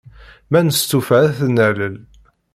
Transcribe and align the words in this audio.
Ma 0.51 0.59
nestufa, 0.61 1.15
ad 1.27 1.33
t-nalel. 1.37 1.95